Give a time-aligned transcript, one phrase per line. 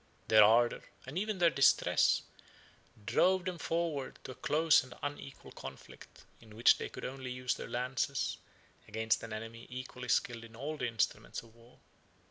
[0.29, 2.23] Their ardor, and even their distress,
[3.05, 7.53] drove them forwards to a close and unequal conflict, in which they could only use
[7.53, 8.39] their lances
[8.87, 11.77] against an enemy equally skilled in all the instruments of war.